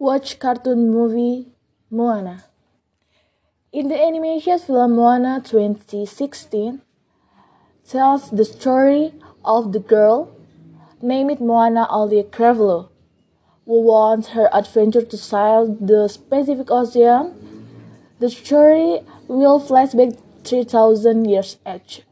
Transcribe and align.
Watch 0.00 0.38
cartoon 0.38 0.92
movie 0.92 1.48
Moana. 1.90 2.44
In 3.72 3.88
the 3.88 4.00
animation 4.00 4.56
film 4.60 4.94
Moana 4.94 5.42
2016 5.44 6.82
tells 7.84 8.30
the 8.30 8.44
story 8.44 9.12
of 9.44 9.72
the 9.72 9.80
girl 9.80 10.30
named 11.02 11.40
Moana 11.40 11.88
Aulia 11.90 12.22
Cravalho 12.22 12.90
who 13.66 13.80
wants 13.80 14.28
her 14.28 14.48
adventure 14.54 15.02
to 15.02 15.16
sail 15.16 15.66
the 15.66 16.16
Pacific 16.30 16.70
Ocean. 16.70 17.34
The 18.20 18.30
story 18.30 19.00
will 19.26 19.58
flashback 19.60 20.16
3000 20.44 21.24
years 21.24 21.56
age. 21.66 22.02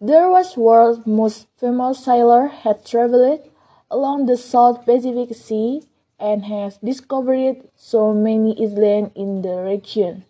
There 0.00 0.30
was 0.30 0.56
world's 0.56 1.06
most 1.06 1.46
famous 1.58 2.02
sailor 2.06 2.46
had 2.46 2.86
traveled 2.86 3.50
along 3.94 4.26
the 4.26 4.36
South 4.36 4.84
Pacific 4.84 5.30
Sea 5.36 5.82
and 6.18 6.44
has 6.46 6.78
discovered 6.78 7.62
so 7.76 8.12
many 8.12 8.50
islands 8.58 9.12
in 9.14 9.42
the 9.42 9.62
region. 9.62 10.24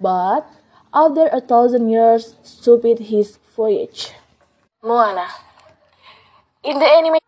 But 0.00 0.50
after 0.92 1.30
a 1.30 1.40
thousand 1.40 1.90
years 1.90 2.34
stopped 2.42 2.98
his 2.98 3.38
voyage. 3.54 4.10
Moana. 4.82 5.28
In 6.64 6.78
the 6.78 6.86
anime 6.86 7.18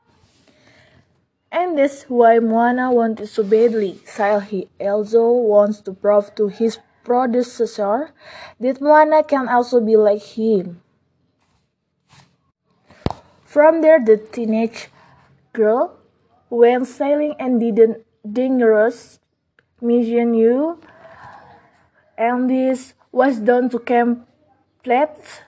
and 1.53 1.77
that's 1.77 2.05
why 2.05 2.39
Moana 2.39 2.93
wanted 2.93 3.29
so 3.29 3.43
badly. 3.43 4.01
While 4.17 4.41
he 4.41 4.69
also 4.81 5.31
wants 5.31 5.81
to 5.83 5.93
prove 5.93 6.35
to 6.37 6.49
his 6.49 6.79
predecessor 7.05 8.11
that 8.59 8.81
Moana 8.81 9.23
can 9.23 9.49
also 9.49 9.81
be 9.81 9.97
like 9.97 10.23
him. 10.23 10.83
From 13.51 13.81
there, 13.83 13.99
the 13.99 14.17
teenage 14.17 14.91
girl 15.53 15.99
went 16.51 16.87
sailing 16.87 17.35
and 17.37 17.59
did 17.59 17.81
a 17.81 17.97
dangerous 18.23 19.19
mission 19.81 20.35
you 20.35 20.79
and 22.17 22.49
this 22.49 22.95
was 23.11 23.41
done 23.41 23.69
to 23.71 23.81
complete 23.81 25.43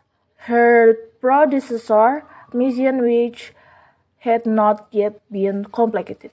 her 0.50 0.94
predecessor 1.20 2.24
mission 2.52 3.02
which 3.02 3.52
had 4.18 4.46
not 4.46 4.88
yet 4.90 5.20
been 5.30 5.64
completed. 5.66 6.32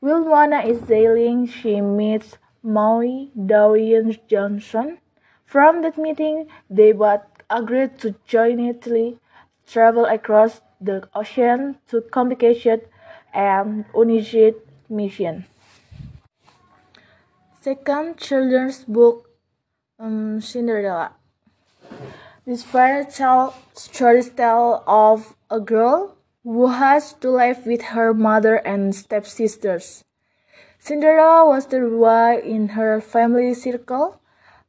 While 0.00 0.24
Moana 0.24 0.62
is 0.66 0.80
sailing, 0.88 1.46
she 1.46 1.80
meets 1.80 2.38
Maui 2.64 3.30
Dwayne 3.38 4.18
Johnson. 4.26 4.98
From 5.44 5.82
that 5.82 5.96
meeting, 5.96 6.48
they 6.68 6.90
both 6.90 7.22
agreed 7.48 8.00
to 8.00 8.16
jointly 8.26 9.20
travel 9.66 10.04
across 10.04 10.60
the 10.80 11.08
ocean 11.14 11.76
to 11.88 12.00
complete 12.00 12.88
and 13.34 13.84
unused 13.94 14.56
mission. 14.88 15.46
Second 17.60 18.16
children's 18.18 18.84
book 18.84 19.26
um, 19.98 20.40
Cinderella. 20.40 21.12
This 22.46 22.62
fairy 22.62 23.04
tale 23.06 23.54
stories 23.74 24.30
tell 24.30 24.84
of 24.86 25.34
a 25.50 25.58
girl 25.58 26.16
who 26.44 26.68
has 26.68 27.12
to 27.14 27.30
live 27.30 27.66
with 27.66 27.90
her 27.90 28.14
mother 28.14 28.56
and 28.56 28.94
stepsisters. 28.94 30.04
Cinderella 30.78 31.44
was 31.44 31.66
the 31.66 31.82
one 31.90 32.38
in 32.38 32.78
her 32.78 33.00
family 33.00 33.52
circle, 33.54 34.20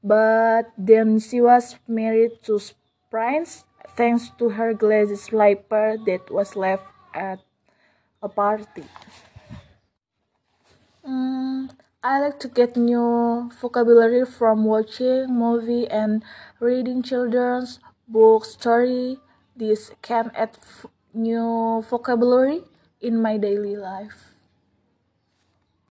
but 0.03 0.73
then 0.77 1.19
she 1.19 1.39
was 1.39 1.77
married 1.87 2.41
to 2.43 2.59
Prince 3.11 3.63
thanks 3.95 4.29
to 4.37 4.49
her 4.49 4.73
glass 4.73 5.09
slipper 5.19 5.97
that 6.05 6.29
was 6.31 6.55
left 6.55 6.85
at 7.13 7.39
a 8.21 8.29
party. 8.29 8.85
Mm, 11.03 11.71
I 12.03 12.19
like 12.21 12.39
to 12.41 12.47
get 12.47 12.77
new 12.77 13.49
vocabulary 13.61 14.25
from 14.25 14.63
watching 14.65 15.25
movie 15.33 15.87
and 15.87 16.23
reading 16.59 17.01
children's 17.01 17.79
book 18.07 18.45
story. 18.45 19.19
This 19.55 19.91
can 20.03 20.31
add 20.35 20.57
new 21.13 21.83
vocabulary 21.89 22.61
in 23.01 23.21
my 23.21 23.37
daily 23.37 23.75
life. 23.75 24.36